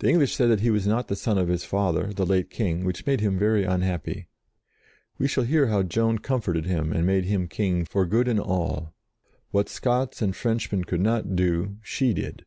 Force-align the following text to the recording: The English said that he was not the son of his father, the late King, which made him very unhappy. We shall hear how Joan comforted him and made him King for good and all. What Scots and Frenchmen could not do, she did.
The 0.00 0.08
English 0.08 0.34
said 0.34 0.50
that 0.50 0.62
he 0.62 0.70
was 0.70 0.84
not 0.84 1.06
the 1.06 1.14
son 1.14 1.38
of 1.38 1.46
his 1.46 1.62
father, 1.64 2.12
the 2.12 2.26
late 2.26 2.50
King, 2.50 2.84
which 2.84 3.06
made 3.06 3.20
him 3.20 3.38
very 3.38 3.62
unhappy. 3.62 4.26
We 5.16 5.28
shall 5.28 5.44
hear 5.44 5.68
how 5.68 5.84
Joan 5.84 6.18
comforted 6.18 6.66
him 6.66 6.92
and 6.92 7.06
made 7.06 7.26
him 7.26 7.46
King 7.46 7.84
for 7.84 8.04
good 8.04 8.26
and 8.26 8.40
all. 8.40 8.92
What 9.52 9.68
Scots 9.68 10.20
and 10.20 10.34
Frenchmen 10.34 10.82
could 10.82 11.00
not 11.02 11.36
do, 11.36 11.76
she 11.84 12.12
did. 12.12 12.44